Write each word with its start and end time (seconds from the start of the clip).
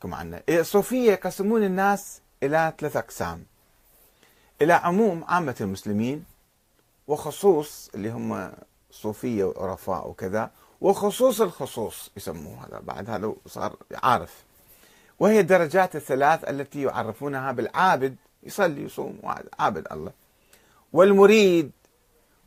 لكم 0.00 0.14
عنه. 0.14 0.42
الصوفية 0.48 1.12
يقسمون 1.12 1.64
الناس 1.64 2.20
إلى 2.42 2.72
ثلاث 2.78 2.96
أقسام. 2.96 3.44
إلى 4.62 4.72
عموم 4.72 5.24
عامة 5.24 5.56
المسلمين 5.60 6.24
وخصوص 7.06 7.90
اللي 7.94 8.10
هم 8.10 8.52
صوفية 8.90 9.44
وعرفاء 9.44 10.08
وكذا 10.08 10.50
وخصوص 10.80 11.40
الخصوص 11.40 12.10
يسموه 12.16 12.66
هذا 12.66 12.80
بعد 12.80 13.10
هذا 13.10 13.34
صار 13.46 13.76
عارف. 13.94 14.44
وهي 15.18 15.40
الدرجات 15.40 15.96
الثلاث 15.96 16.48
التي 16.48 16.82
يعرفونها 16.82 17.52
بالعابد 17.52 18.16
يصلي 18.42 18.82
يصوم 18.82 19.20
عابد 19.58 19.86
الله. 19.92 20.12
والمريد 20.92 21.70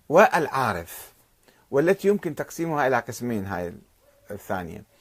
والعارف 0.10 1.14
والتي 1.72 2.08
يمكن 2.08 2.36
تقسيمها 2.36 2.88
إلى 2.88 3.00
قسمين 3.00 3.46
هاي 3.46 3.74
الثانية. 4.32 4.93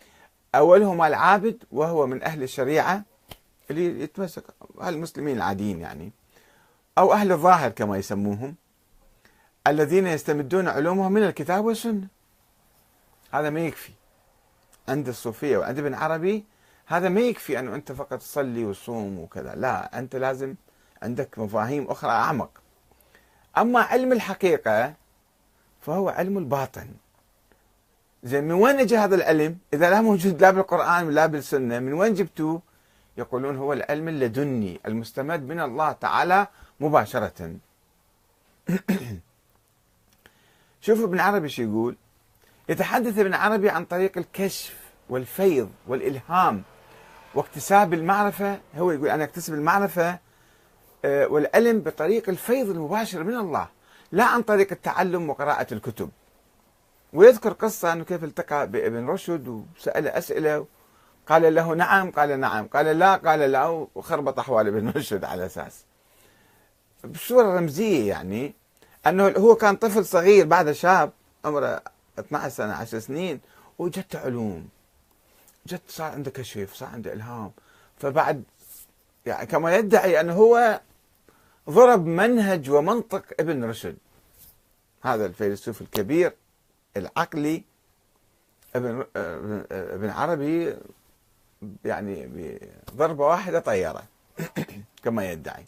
أولهما 0.55 1.07
العابد 1.07 1.65
وهو 1.73 2.07
من 2.07 2.23
أهل 2.23 2.43
الشريعة 2.43 3.03
اللي 3.71 4.01
يتمسك 4.03 4.45
المسلمين 4.83 5.37
العاديين 5.37 5.81
يعني. 5.81 6.13
أو 6.99 7.13
أهل 7.13 7.33
الظاهر 7.33 7.71
كما 7.71 7.97
يسموهم 7.97 8.55
الذين 9.67 10.07
يستمدون 10.07 10.69
علومهم 10.69 11.13
من 11.13 11.23
الكتاب 11.23 11.65
والسنة. 11.65 12.07
هذا 13.33 13.51
ما 13.51 13.61
يكفي 13.61 13.93
عند 14.89 15.09
الصوفية 15.09 15.59
وعند 15.59 15.79
ابن 15.79 15.95
عربي. 15.95 16.45
هذا 16.87 17.09
ما 17.09 17.21
يكفي 17.21 17.59
أنه 17.59 17.75
أنت 17.75 17.93
فقط 17.93 18.19
تصلي 18.19 18.65
وتصوم 18.65 19.19
وكذا. 19.19 19.55
لا 19.55 19.99
أنت 19.99 20.17
لازم 20.17 20.55
عندك 21.03 21.39
مفاهيم 21.39 21.91
أخرى 21.91 22.11
أعمق. 22.11 22.51
أما 23.59 23.81
علم 23.81 24.13
الحقيقة 24.13 24.95
فهو 25.81 26.09
علم 26.09 26.39
الباطن. 26.39 26.89
زين 28.25 28.45
من 28.45 28.53
وين 28.53 28.81
اجى 28.81 28.97
هذا 28.97 29.15
العلم؟ 29.15 29.59
إذا 29.75 29.91
لا 29.91 30.01
موجود 30.01 30.43
لا 30.43 30.51
بالقرآن 30.51 31.07
ولا 31.07 31.27
بالسنة 31.27 31.79
من 31.79 31.93
وين 31.93 32.15
جبتوه؟ 32.15 32.63
يقولون 33.17 33.57
هو 33.57 33.73
العلم 33.73 34.09
اللدني 34.09 34.81
المستمد 34.87 35.43
من 35.49 35.61
الله 35.61 35.93
تعالى 35.93 36.47
مباشرة. 36.81 37.57
شوفوا 40.81 41.05
ابن 41.05 41.21
عربي 41.21 41.49
شو 41.49 41.63
يقول؟ 41.63 41.97
يتحدث 42.69 43.19
ابن 43.19 43.35
عربي 43.35 43.71
عن 43.71 43.85
طريق 43.85 44.19
الكشف 44.19 44.77
والفيض 45.09 45.71
والإلهام 45.87 46.63
واكتساب 47.35 47.95
المعرفة 47.95 48.61
هو 48.77 48.91
يقول 48.91 49.09
أنا 49.09 49.25
أكتسب 49.25 49.55
المعرفة 49.55 50.19
آه، 51.05 51.27
والعلم 51.27 51.81
بطريق 51.81 52.29
الفيض 52.29 52.71
المباشر 52.71 53.25
من 53.25 53.37
الله 53.37 53.69
لا 54.13 54.25
عن 54.25 54.43
طريق 54.43 54.73
التعلم 54.73 55.31
وقراءة 55.31 55.75
الكتب. 55.75 56.11
ويذكر 57.13 57.53
قصة 57.53 57.93
أنه 57.93 58.05
كيف 58.05 58.25
التقى 58.25 58.67
بابن 58.67 59.07
رشد 59.07 59.65
وسأل 59.79 60.09
أسئلة. 60.09 60.67
قال 61.29 61.55
له 61.55 61.75
نعم 61.75 62.11
قال 62.11 62.41
نعم 62.41 62.67
قال 62.67 62.87
لا 62.99 63.17
قال 63.17 63.41
لا 63.41 63.87
وخربط 63.95 64.39
أحوال 64.39 64.69
ابن 64.69 64.89
رشد 64.89 65.25
على 65.25 65.47
أساس. 65.47 65.85
بصورة 67.05 67.59
رمزية 67.59 68.09
يعني 68.09 68.55
أنه 69.07 69.29
هو 69.29 69.55
كان 69.55 69.77
طفل 69.77 70.05
صغير 70.05 70.47
بعد 70.47 70.73
شاب 70.73 71.13
عمره 71.45 71.83
12 72.19 72.55
سنة 72.55 72.73
10 72.73 72.99
سنين 72.99 73.41
وجت 73.79 74.17
علوم. 74.17 74.69
جت 75.67 75.83
صار 75.89 76.13
عنده 76.13 76.31
كشف 76.31 76.75
صار 76.75 76.89
عنده 76.89 77.13
إلهام. 77.13 77.53
فبعد 77.99 78.43
يعني 79.27 79.47
كما 79.47 79.77
يدعي 79.77 80.21
أنه 80.21 80.33
هو 80.33 80.81
ضرب 81.71 82.07
منهج 82.07 82.71
ومنطق 82.71 83.25
ابن 83.41 83.65
رشد. 83.65 83.97
هذا 85.03 85.27
الفيلسوف 85.27 85.83
الكبير. 85.83 86.33
العقلي 86.97 87.63
ابن 88.77 89.05
ابن 89.71 90.11
عربي 90.11 90.77
يعني 91.85 92.31
بضربة 92.93 93.27
واحدة 93.27 93.61
طيارة 93.61 94.03
كما 95.05 95.31
يدعي. 95.31 95.65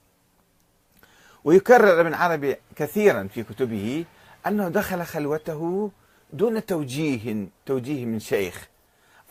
ويكرر 1.44 2.00
ابن 2.00 2.14
عربي 2.14 2.56
كثيرا 2.76 3.28
في 3.34 3.42
كتبه 3.42 4.04
أنه 4.46 4.68
دخل 4.68 5.02
خلوته 5.02 5.90
دون 6.32 6.66
توجيه 6.66 7.46
توجيه 7.66 8.04
من 8.04 8.20
شيخ 8.20 8.68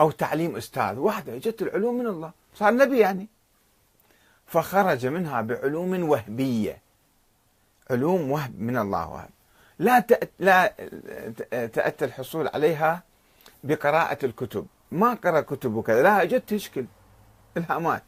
أو 0.01 0.11
تعليم 0.11 0.55
أستاذ. 0.55 0.97
وحده 0.97 1.37
جت 1.37 1.61
العلوم 1.61 1.99
من 1.99 2.07
الله 2.07 2.31
صار 2.55 2.73
نبي 2.73 2.99
يعني. 2.99 3.27
فخرج 4.45 5.05
منها 5.05 5.41
بعلوم 5.41 6.09
وهبية. 6.09 6.81
علوم 7.89 8.31
وهب 8.31 8.59
من 8.59 8.77
الله 8.77 9.09
وهب. 9.09 9.29
لا 9.79 10.06
لا 10.39 10.73
تأتى 11.67 12.06
الحصول 12.06 12.47
عليها 12.47 13.03
بقراءة 13.63 14.25
الكتب. 14.25 14.67
ما 14.91 15.13
قرأ 15.13 15.41
كتب 15.41 15.75
وكذا 15.75 16.03
لا 16.03 16.22
اجت 16.22 16.50
تشكل. 16.50 16.85
إلهامات 17.57 18.03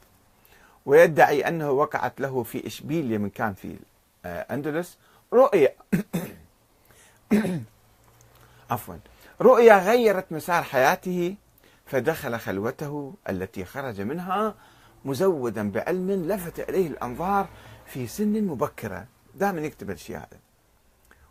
ويدعي 0.85 1.47
أنه 1.47 1.71
وقعت 1.71 2.21
له 2.21 2.43
في 2.43 2.67
إشبيلية 2.67 3.17
من 3.17 3.29
كان 3.29 3.53
في 3.53 3.75
أندلس. 4.25 4.97
رؤية 5.33 5.75
عفوا. 8.71 8.95
رؤيا 9.41 9.77
غيرت 9.79 10.31
مسار 10.31 10.63
حياته 10.63 11.35
فدخل 11.85 12.39
خلوته 12.39 13.13
التي 13.29 13.65
خرج 13.65 14.01
منها 14.01 14.55
مزودا 15.05 15.71
بعلم 15.71 16.11
لفت 16.11 16.59
إليه 16.69 16.87
الأنظار 16.87 17.47
في 17.85 18.07
سن 18.07 18.43
مبكرة. 18.43 19.05
دائما 19.35 19.61
يكتب 19.61 19.91
الشيء 19.91 20.17
هذا 20.17 20.44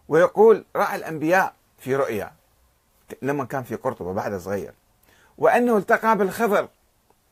ويقول 0.09 0.65
رأى 0.77 0.97
الأنبياء 0.97 1.55
في 1.79 1.97
رؤيا 1.97 2.33
لما 3.23 3.45
كان 3.45 3.63
في 3.63 3.75
قرطبة 3.75 4.13
بعد 4.13 4.37
صغير 4.37 4.75
وأنه 5.39 5.77
التقى 5.77 6.19
بالخضر. 6.19 6.69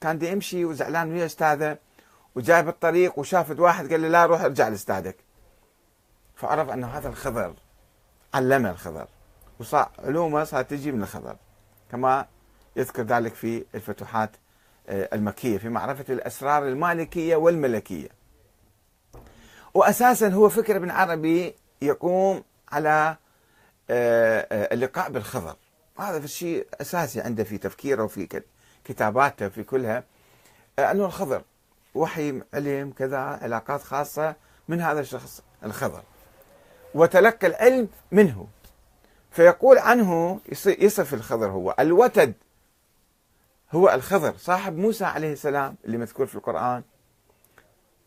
كان 0.01 0.25
يمشي 0.25 0.65
وزعلان 0.65 1.13
ويا 1.13 1.27
أستاذه 1.27 1.79
وجاي 2.35 2.63
بالطريق 2.63 3.19
وشافت 3.19 3.59
واحد 3.61 3.91
قال 3.91 4.03
له 4.03 4.09
لا 4.09 4.27
روح 4.27 4.41
ارجع 4.41 4.69
لأستاذك. 4.69 5.17
فعرف 6.37 6.69
أنه 6.69 6.87
هذا 6.87 7.09
الخضر 7.09 7.55
علمه 8.35 8.71
الخضر 8.71 9.07
وصار 9.61 9.91
علومه 9.99 10.45
صارت 10.45 10.71
تجي 10.71 10.93
من 10.93 11.03
الخضر. 11.03 11.37
كما 11.91 12.27
يذكر 12.77 13.03
ذلك 13.03 13.35
في 13.35 13.65
الفتوحات 13.75 14.31
آه، 14.89 15.09
المكية 15.13 15.59
في 15.59 15.69
معرفة 15.69 16.15
الأسرار 16.15 16.69
المالكية 16.69 17.37
والملكية. 17.37 18.09
وأساسا 19.75 20.29
هو 20.29 20.49
فكر 20.49 20.77
ابن 20.77 20.91
عربي 20.91 21.55
يقوم 21.83 22.43
على 22.73 23.17
آه، 23.91 24.47
آه، 24.53 24.75
اللقاء 24.75 25.11
بالخضر 25.11 25.57
هذا 25.99 26.27
شيء 26.27 26.67
أساسي 26.81 27.21
عنده 27.21 27.45
في 27.45 27.59
تفكيره 27.59 28.03
وفي 28.03 28.43
كتاباته 28.85 29.49
في 29.49 29.63
كلها. 29.63 30.05
انه 30.79 31.05
الخضر. 31.05 31.43
وحي 31.95 32.43
علم 32.55 32.91
كذا 32.91 33.19
علاقات 33.19 33.83
خاصة 33.83 34.35
من 34.69 34.81
هذا 34.81 35.01
الشخص 35.01 35.43
الخضر. 35.65 36.03
وتلقى 36.95 37.47
العلم 37.47 37.89
منه. 38.13 38.47
فيقول 39.31 39.79
عنه 39.79 40.41
يصف 40.67 41.15
الخضر 41.15 41.47
هو. 41.51 41.75
الوتد 41.79 42.35
هو 43.73 43.91
الخضر. 43.91 44.37
صاحب 44.37 44.77
موسى 44.77 45.05
عليه 45.05 45.33
السلام 45.33 45.77
اللي 45.85 45.99
مذكور 45.99 46.27
في 46.27 46.35
القرآن. 46.35 46.83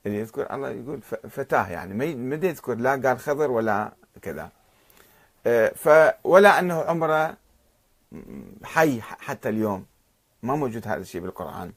اللي 0.05 0.19
يذكر 0.19 0.53
الله 0.53 0.69
يقول 0.69 1.01
فتاة 1.29 1.69
يعني. 1.69 1.93
ما 1.93 2.35
يذكر 2.35 2.75
لا 2.75 2.91
قال 2.91 3.19
خضر 3.19 3.51
ولا 3.51 3.93
كذا. 4.21 4.49
آه، 5.47 5.69
ف 5.69 6.13
ولا 6.23 6.59
أنه 6.59 6.81
عمره 6.81 7.37
حي 8.63 9.01
حتى 9.01 9.49
اليوم. 9.49 9.85
ما 10.43 10.55
موجود 10.55 10.87
هذا 10.87 11.01
الشيء 11.01 11.21
بالقرآن. 11.21 11.71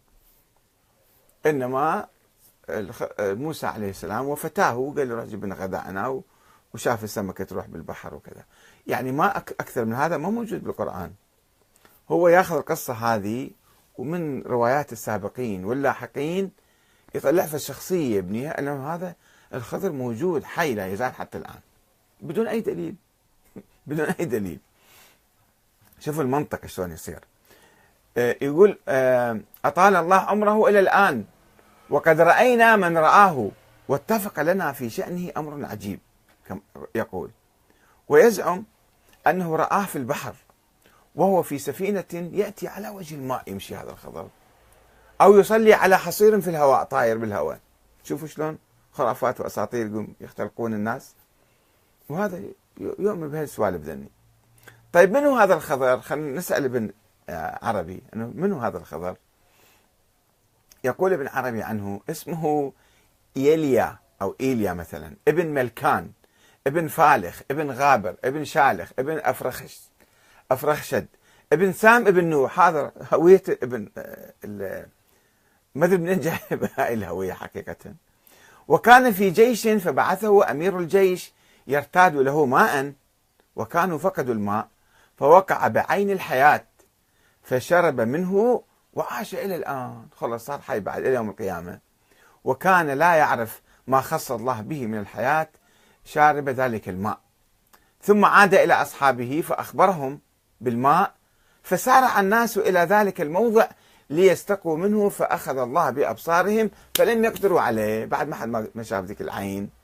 إنما 1.47 2.07
موسى 3.19 3.67
عليه 3.67 3.91
السلام 3.91 4.27
وفتاه 4.29 4.77
وقال 4.77 5.09
له 5.09 5.15
روح 5.15 5.25
جيب 5.25 5.45
لنا 5.45 5.55
غداءنا 5.55 6.23
وشاف 6.75 7.05
السمكة 7.05 7.45
تروح 7.45 7.67
بالبحر 7.67 8.15
وكذا. 8.15 8.45
يعني 8.87 9.13
ما 9.13 9.37
أكثر 9.37 9.85
من 9.85 9.95
هذا 9.95 10.17
ما 10.17 10.31
موجود 10.31 10.65
بالقرآن. 10.65 11.13
هو 12.11 12.29
ياخذ 12.29 12.57
القصة 12.57 12.95
هذه 12.95 13.51
ومن 13.99 14.43
روايات 14.43 14.93
السابقين 14.93 15.65
واللاحقين 15.65 16.51
يطلع 17.15 17.47
في 17.47 17.55
الشخصية 17.55 18.17
يبنيها 18.17 18.59
انه 18.59 18.95
هذا 18.95 19.15
الخضر 19.55 19.93
موجود 19.93 20.45
حي 20.45 20.75
لا 20.75 20.87
يزال 20.87 21.13
حتى 21.13 21.39
الآن. 21.39 21.61
بدون 22.21 22.49
أي 22.49 22.61
دليل. 22.61 22.95
بدون 23.87 24.07
أي 24.07 24.25
دليل. 24.25 24.59
شوفوا 26.01 26.23
المنطق 26.23 26.67
شلون 26.67 26.93
يصير. 26.93 27.21
آه، 28.17 28.37
يقول 28.43 28.79
آه، 28.89 29.41
أطال 29.65 29.97
الله 29.97 30.17
عمره 30.17 30.69
إلى 30.69 30.81
الآن 30.81 31.25
وقد 31.91 32.21
رأينا 32.21 32.77
من 32.77 32.99
رآه 32.99 33.51
واتفق 33.89 34.41
لنا 34.43 34.73
في 34.73 34.91
شأنه 34.91 35.33
أمر 35.37 35.67
عجيب 35.67 36.01
يقول. 36.95 37.31
ويزعم 38.09 38.65
أنه 39.27 39.57
رآه 39.57 39.85
في 39.85 39.97
البحر 39.97 40.35
وهو 41.15 41.43
في 41.43 41.59
سفينة 41.59 42.31
يأتي 42.33 42.69
على 42.69 42.89
وجه 42.89 43.15
الماء 43.15 43.43
يمشي 43.47 43.77
هذا 43.77 43.91
الخضر 43.91 44.29
أو 45.21 45.39
يصلي 45.39 45.75
على 45.75 45.99
حصير 45.99 46.41
في 46.41 46.51
الهواء 46.51 46.85
طاير 46.85 47.19
بالهواء. 47.19 47.61
شوفوا 48.05 48.29
شلون 48.29 48.59
خرافات 48.93 49.41
وأساطير 49.41 50.07
يختلقون 50.21 50.75
الناس. 50.75 51.15
وهذا 52.09 52.43
يؤمن 52.81 53.29
بهالسوالف 53.29 53.85
ذني 53.85 54.11
طيب 54.93 55.13
منو 55.13 55.37
هذا 55.37 55.55
الخضر؟ 55.55 56.01
خلينا 56.01 56.39
نسأل 56.39 56.65
ابن 56.65 56.91
آه، 57.29 57.59
عربي 57.63 58.03
إنه 58.15 58.33
منو 58.35 58.59
هذا 58.59 58.79
الخضر؟ 58.79 59.17
يقول 60.85 61.13
ابن 61.13 61.29
عربي 61.29 61.63
عنه 61.63 62.01
اسمه 62.11 62.73
يليا 63.37 63.99
أو 64.23 64.35
إيليا 64.41 64.73
مثلا 64.73 65.13
ابن 65.29 65.47
ملكان 65.47 66.11
ابن 66.67 66.89
فالخ 66.89 67.41
ابن 67.51 67.71
غابر 67.71 68.17
ابن 68.25 68.45
شالخ 68.45 68.91
ابن 68.99 69.19
أفرخش 69.19 69.81
أفرخشد 70.51 71.07
ابن 71.53 71.73
سام 71.73 72.07
ابن 72.07 72.25
نوح 72.25 72.61
هذا 72.61 72.93
هوية 73.13 73.43
ابن 73.63 73.89
ما 75.75 75.85
أدري 75.85 75.99
منين 75.99 76.33
الهوية 76.79 77.33
حقيقة. 77.33 77.95
وكان 78.69 79.13
في 79.13 79.31
جيش 79.31 79.69
فبعثه 79.69 80.51
أمير 80.51 80.79
الجيش 80.79 81.33
يرتاد 81.69 82.17
له 82.17 82.47
ماء 82.47 82.93
وكانوا 83.57 83.99
فقدوا 83.99 84.35
الماء 84.35 84.69
فوقع 85.17 85.69
بعين 85.69 86.11
الحياة 86.11 86.65
فشرب 87.43 88.01
منه 88.01 88.63
وعاش 88.93 89.35
إلى 89.35 89.57
الآن. 89.57 90.07
خلص 90.17 90.45
صار 90.45 90.61
حي 90.61 90.81
بعد 90.81 91.05
إلى 91.07 91.15
يوم 91.15 91.31
القيامة. 91.31 91.79
وكان 92.45 92.91
لا 92.91 93.15
يعرف 93.15 93.63
ما 93.87 94.01
خص 94.01 94.31
الله 94.33 94.61
به 94.61 94.87
من 94.87 94.99
الحياة 94.99 95.49
شارب 96.05 96.49
ذلك 96.49 96.89
الماء. 96.89 97.19
ثم 98.03 98.25
عاد 98.25 98.55
إلى 98.55 98.75
أصحابه 98.75 99.41
فأخبرهم 99.41 100.21
بالماء 100.61 101.15
فسارع 101.63 102.21
الناس 102.21 102.59
إلى 102.59 102.79
ذلك 102.79 103.21
الموضع 103.21 103.67
ليستقوا 104.11 104.77
منه 104.77 105.09
فأخذ 105.09 105.59
الله 105.59 105.91
بأبصارهم 105.91 106.71
فلم 106.95 107.25
يقدروا 107.25 107.61
عليه. 107.61 108.07
بعد 108.07 108.29
ما 108.29 108.37
حد 108.37 108.69
ما 108.75 108.83
شاف 108.83 109.05
ذيك 109.05 109.21
العين. 109.21 109.78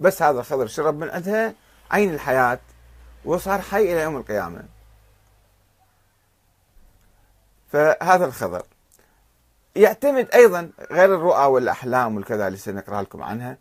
بس 0.00 0.22
هذا 0.22 0.40
الخضر 0.40 0.66
شرب 0.66 0.98
من 0.98 1.10
عندها 1.10 1.54
عين 1.90 2.14
الحياة 2.14 2.58
وصار 3.24 3.60
حي 3.60 3.92
إلى 3.92 4.00
يوم 4.00 4.16
القيامة. 4.16 4.62
فهذا 7.72 8.24
الخضر 8.24 8.62
يعتمد 9.76 10.28
أيضا 10.34 10.70
غير 10.90 11.14
الرؤى 11.14 11.46
والأحلام 11.46 12.16
والكذا 12.16 12.46
اللي 12.46 12.58
سنقرأ 12.58 13.02
لكم 13.02 13.22
عنها 13.22 13.58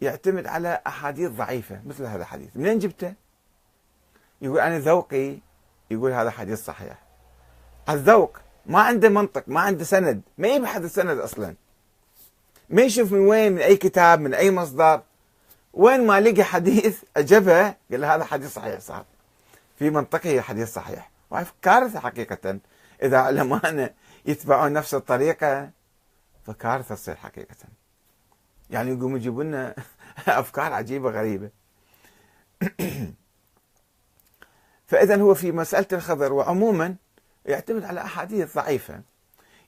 يعتمد 0.00 0.46
على 0.46 0.80
أحاديث 0.86 1.30
ضعيفة 1.30 1.80
مثل 1.86 2.04
هذا 2.04 2.22
الحديث. 2.22 2.48
منين 2.54 2.78
جبته؟ 2.78 3.14
يقول 4.42 4.60
أنا 4.60 4.78
ذوقي 4.78 5.38
يقول 5.90 6.12
هذا 6.12 6.30
حديث 6.30 6.64
صحيح. 6.64 6.98
الذوق 7.88 8.36
ما 8.66 8.80
عنده 8.80 9.08
منطق 9.08 9.44
ما 9.46 9.60
عنده 9.60 9.84
سند 9.84 10.22
ما 10.38 10.48
يبحث 10.48 10.84
السند 10.84 11.18
أصلا. 11.18 11.54
ما 12.68 12.82
يشوف 12.82 13.12
من 13.12 13.28
وين 13.28 13.52
من 13.52 13.60
أي 13.60 13.76
كتاب 13.76 14.20
من 14.20 14.34
أي 14.34 14.50
مصدر. 14.50 15.02
وين 15.72 16.06
ما 16.06 16.20
لقى 16.20 16.44
حديث 16.44 17.02
عجبه 17.16 17.74
قال 17.90 18.04
هذا 18.04 18.24
حديث 18.24 18.54
صحيح 18.54 18.80
صار 18.80 19.04
في 19.78 19.90
منطقة 19.90 20.40
حديث 20.40 20.72
صحيح. 20.72 21.10
وهي 21.30 21.46
كارثة 21.62 22.00
حقيقة. 22.00 22.58
إذا 23.02 23.18
علماءنا 23.18 23.90
يتبعون 24.26 24.72
نفس 24.72 24.94
الطريقة 24.94 25.70
فكارثة 26.46 26.94
تصير 26.94 27.16
حقيقة. 27.16 27.56
يعني 28.70 28.90
يقوموا 28.90 29.18
يجيبوا 29.18 29.44
لنا 29.44 29.74
أفكار 30.28 30.72
عجيبة 30.72 31.10
غريبة. 31.10 31.50
فإذا 34.90 35.16
هو 35.16 35.34
في 35.34 35.52
مسألة 35.52 35.86
الخضر 35.92 36.32
وعموما 36.32 36.96
يعتمد 37.46 37.84
على 37.84 38.00
أحاديث 38.00 38.54
ضعيفة. 38.54 39.00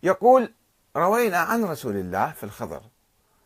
يقول 0.03 0.55
روينا 0.97 1.39
عن 1.39 1.65
رسول 1.65 1.97
الله 1.97 2.33
في 2.33 2.45
الخضر 2.45 2.83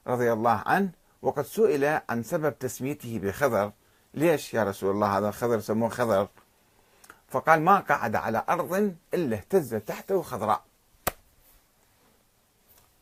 رضي 0.07 0.33
الله 0.33 0.63
عنه 0.67 0.91
وقد 1.27 1.45
سئل 1.45 2.01
عن 2.09 2.23
سبب 2.23 2.59
تسميته 2.59 3.21
بخضر. 3.23 3.73
ليش 4.15 4.55
يا 4.55 4.65
رسول 4.65 4.91
الله 4.91 5.19
هذا 5.19 5.29
الخضر 5.29 5.61
سموه 5.61 5.89
خضر؟ 5.89 6.29
فقال 7.29 7.61
ما 7.61 7.81
قعد 7.81 8.17
على 8.17 8.45
أرض 8.49 8.95
إلا 9.15 9.37
اهتزت 9.37 9.89
تحته 9.89 10.23
خضراء. 10.23 10.65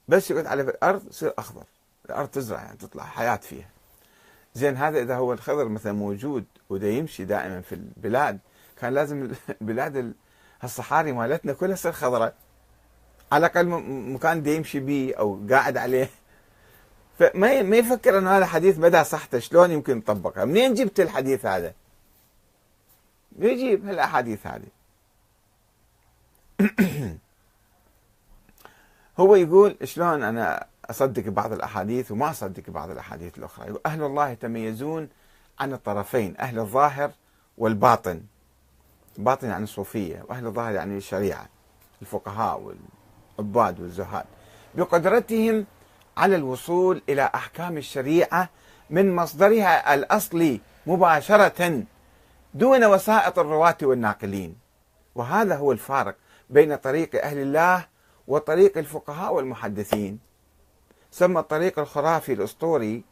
بس 0.08 0.30
يقعد 0.30 0.46
على 0.46 0.62
الأرض 0.62 1.08
يصير 1.08 1.34
أخضر. 1.38 1.64
الأرض 2.04 2.28
تزرع 2.28 2.62
يعني 2.62 2.76
تطلع 2.76 3.04
حياة 3.04 3.36
فيها. 3.36 3.68
زين 4.54 4.76
هذا 4.76 5.02
إذا 5.02 5.16
هو 5.16 5.32
الخضر 5.32 5.68
مثلا 5.68 5.92
موجود 5.92 6.44
وده 6.70 6.86
يمشي 6.86 7.24
دائما 7.24 7.60
في 7.60 7.74
البلاد 7.74 8.38
كان 8.80 8.94
لازم 8.94 9.32
البلاد 9.60 10.14
الصحاري 10.64 11.12
مالتنا 11.12 11.52
كلها 11.52 11.76
تصير 11.76 11.92
خضراء. 11.92 12.34
على 13.32 13.46
الأقل 13.46 13.66
مكان 14.12 14.42
دي 14.42 14.56
يمشي 14.56 14.80
بيه 14.80 15.14
أو 15.14 15.40
قاعد 15.50 15.76
عليه. 15.76 16.10
فما 17.18 17.62
ما 17.62 17.76
يفكر 17.76 18.18
إنه 18.18 18.36
هذا 18.36 18.46
حديث 18.46 18.76
بدا 18.76 19.02
صحته 19.02 19.38
شلون 19.38 19.70
يمكن 19.70 19.96
نطبقها 19.96 20.44
منين 20.44 20.74
جبت 20.74 21.00
الحديث 21.00 21.46
هذا؟ 21.46 21.72
يجيب 23.38 23.86
هالأحاديث 23.86 24.46
هذه؟ 24.46 24.68
هو 29.20 29.34
يقول 29.34 29.76
شلون 29.84 30.22
أنا 30.22 30.66
أصدق 30.90 31.28
بعض 31.28 31.52
الأحاديث 31.52 32.12
وما 32.12 32.30
أصدق 32.30 32.70
بعض 32.70 32.90
الأحاديث 32.90 33.38
الأخرى؟ 33.38 33.66
يقول 33.66 33.80
أهل 33.86 34.02
الله 34.02 34.28
يتميزون 34.28 35.08
عن 35.60 35.72
الطرفين 35.72 36.34
أهل 36.40 36.58
الظاهر 36.58 37.10
والباطن. 37.58 38.20
الباطن 39.18 39.48
يعني 39.48 39.64
الصوفية 39.64 40.24
وأهل 40.28 40.46
الظاهر 40.46 40.74
يعني 40.74 40.96
الشريعة 40.96 41.48
الفقهاء 42.02 42.74
والعباد 43.38 43.80
والزهاد. 43.80 44.24
بقدرتهم 44.74 45.66
على 46.16 46.36
الوصول 46.36 47.02
إلى 47.08 47.30
أحكام 47.34 47.76
الشريعة 47.76 48.48
من 48.90 49.16
مصدرها 49.16 49.94
الأصلي 49.94 50.60
مباشرة 50.86 51.82
دون 52.54 52.84
وسائط 52.84 53.38
الرواة 53.38 53.76
والناقلين. 53.82 54.56
وهذا 55.14 55.56
هو 55.56 55.72
الفارق 55.72 56.16
بين 56.50 56.76
طريق 56.76 57.24
أهل 57.24 57.38
الله 57.38 57.86
وطريق 58.28 58.78
الفقهاء 58.78 59.34
والمحدثين. 59.34 60.18
سمى 61.10 61.40
الطريق 61.40 61.78
الخرافي 61.78 62.32
الأسطوري 62.32 63.04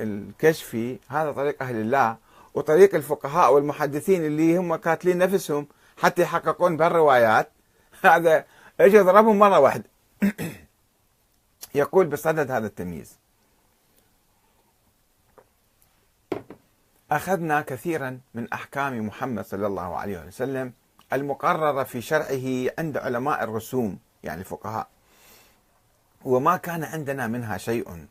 الكشفي 0.00 0.98
هذا 1.08 1.32
طريق 1.32 1.62
أهل 1.62 1.76
الله 1.76 2.16
وطريق 2.54 2.94
الفقهاء 2.94 3.54
والمحدثين 3.54 4.24
اللي 4.24 4.58
هم 4.58 4.76
كاتلين 4.76 5.18
نفسهم 5.18 5.66
حتى 5.96 6.22
يحققون 6.22 6.76
بهالروايات. 6.76 7.52
هذا 8.02 8.44
اجى 8.80 8.98
ضربهم 8.98 9.38
مرة 9.38 9.58
واحدة 9.58 9.84
يقول 11.74 12.06
بصدد 12.06 12.50
هذا 12.50 12.66
التمييز. 12.66 13.18
أخذنا 17.10 17.60
كثيرا 17.60 18.20
من 18.34 18.52
أحكام 18.52 19.06
محمد 19.06 19.44
صلى 19.44 19.66
الله 19.66 19.96
عليه 19.96 20.26
وسلم 20.26 20.72
المقررة 21.12 21.84
في 21.84 22.00
شرعه 22.00 22.72
عند 22.78 22.96
علماء 22.96 23.44
الرسوم 23.44 23.98
يعني 24.22 24.40
الفقهاء. 24.40 24.88
وما 26.24 26.56
كان 26.56 26.84
عندنا 26.84 27.26
منها 27.26 27.58
شيء. 27.58 28.06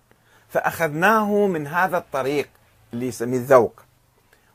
فأخذناه 0.50 1.48
من 1.48 1.68
هذا 1.68 1.98
الطريق 1.98 2.50
اللي 2.94 3.08
يسميه 3.08 3.38
الذوق. 3.38 3.82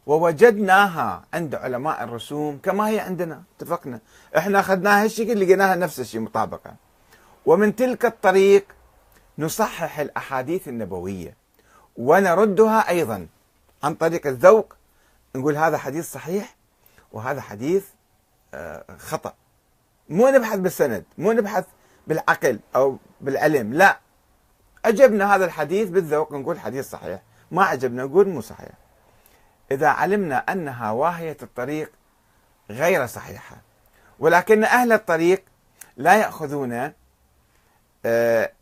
ووجدناها 0.07 1.25
عند 1.35 1.55
علماء 1.55 2.05
الرسوم 2.05 2.59
كما 2.63 2.89
هي 2.89 3.01
عندنا 3.01 3.43
اتفقنا. 3.57 4.01
إحنا 4.37 4.61
أخذناها 4.61 5.05
هالشكل 5.05 5.41
لقيناها 5.41 5.75
نفس 5.77 6.01
الشيء 6.01 6.21
مطابقه 6.21 6.75
ومن 7.47 7.77
تلك 7.77 8.05
الطريق 8.05 8.74
نصحح 9.39 9.99
الأحاديث 9.99 10.69
النبوية 10.69 11.37
ونردها 11.97 12.89
أيضا 12.89 13.27
عن 13.83 13.95
طريق 13.95 14.27
الذوق. 14.27 14.77
نقول 15.37 15.57
هذا 15.57 15.79
حديث 15.79 16.13
صحيح 16.13 16.57
وهذا 17.13 17.41
حديث 17.41 17.85
آه، 18.55 18.85
خطأ. 18.99 19.35
مو 20.09 20.29
نبحث 20.29 20.59
بالسند 20.59 21.05
مو 21.19 21.33
نبحث 21.33 21.65
بالعقل 22.07 22.61
أو 22.77 22.97
بالعلم 23.21 23.73
لا. 23.73 23.99
عجبنا 24.85 25.35
هذا 25.35 25.45
الحديث 25.45 25.89
بالذوق 25.89 26.33
نقول 26.33 26.61
حديث 26.61 26.91
صحيح. 26.91 27.23
ما 27.51 27.65
عجبنا 27.65 28.05
نقول 28.05 28.29
مو 28.29 28.41
صحيح. 28.41 28.73
إذا 29.73 29.89
علمنا 29.89 30.37
أنها 30.37 30.91
واهية 30.91 31.37
الطريق 31.43 31.93
غير 32.71 33.07
صحيحة 33.07 33.57
ولكن 34.19 34.65
أهل 34.65 34.93
الطريق 34.93 35.45
لا 35.97 36.15
يأخذون 36.17 36.93
آه، 38.07 38.53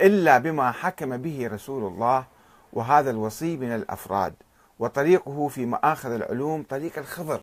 إلا 0.00 0.38
بما 0.38 0.72
حكم 0.72 1.16
به 1.16 1.48
رسول 1.52 1.92
الله 1.92 2.24
وهذا 2.72 3.10
الوصي 3.10 3.56
من 3.56 3.74
الأفراد 3.74 4.34
وطريقه 4.78 5.48
في 5.48 5.66
مآخذ 5.66 6.10
العلوم 6.12 6.62
طريق 6.62 6.98
الخضر. 6.98 7.32